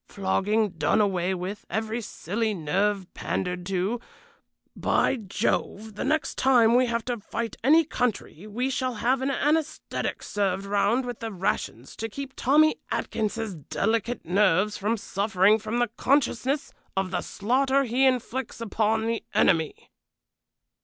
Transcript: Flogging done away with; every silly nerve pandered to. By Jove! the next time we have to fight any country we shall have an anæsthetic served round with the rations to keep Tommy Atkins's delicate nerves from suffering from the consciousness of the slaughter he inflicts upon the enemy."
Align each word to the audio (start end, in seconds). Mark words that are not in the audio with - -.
Flogging 0.07 0.69
done 0.71 0.99
away 0.99 1.35
with; 1.35 1.63
every 1.69 2.01
silly 2.01 2.55
nerve 2.55 3.05
pandered 3.13 3.63
to. 3.67 3.99
By 4.75 5.15
Jove! 5.17 5.93
the 5.93 6.03
next 6.03 6.39
time 6.39 6.73
we 6.73 6.87
have 6.87 7.05
to 7.05 7.19
fight 7.19 7.55
any 7.63 7.85
country 7.85 8.47
we 8.47 8.71
shall 8.71 8.95
have 8.95 9.21
an 9.21 9.29
anæsthetic 9.29 10.23
served 10.23 10.65
round 10.65 11.05
with 11.05 11.19
the 11.19 11.31
rations 11.31 11.95
to 11.97 12.09
keep 12.09 12.33
Tommy 12.35 12.79
Atkins's 12.89 13.53
delicate 13.53 14.25
nerves 14.25 14.75
from 14.75 14.97
suffering 14.97 15.59
from 15.59 15.77
the 15.77 15.91
consciousness 15.97 16.73
of 16.97 17.11
the 17.11 17.21
slaughter 17.21 17.83
he 17.83 18.07
inflicts 18.07 18.59
upon 18.59 19.05
the 19.05 19.23
enemy." 19.35 19.91